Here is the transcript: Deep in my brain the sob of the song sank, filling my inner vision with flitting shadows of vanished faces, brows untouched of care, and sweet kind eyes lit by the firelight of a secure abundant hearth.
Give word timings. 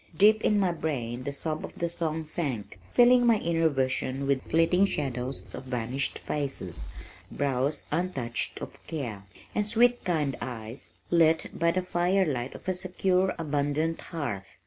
Deep 0.17 0.41
in 0.41 0.59
my 0.59 0.71
brain 0.71 1.25
the 1.25 1.31
sob 1.31 1.63
of 1.63 1.75
the 1.77 1.87
song 1.87 2.25
sank, 2.25 2.79
filling 2.91 3.23
my 3.23 3.37
inner 3.37 3.69
vision 3.69 4.25
with 4.25 4.49
flitting 4.49 4.83
shadows 4.83 5.43
of 5.53 5.65
vanished 5.65 6.17
faces, 6.17 6.87
brows 7.31 7.83
untouched 7.91 8.59
of 8.61 8.83
care, 8.87 9.25
and 9.53 9.67
sweet 9.67 10.03
kind 10.03 10.35
eyes 10.41 10.93
lit 11.11 11.51
by 11.53 11.69
the 11.69 11.83
firelight 11.83 12.55
of 12.55 12.67
a 12.67 12.73
secure 12.73 13.35
abundant 13.37 14.01
hearth. 14.01 14.57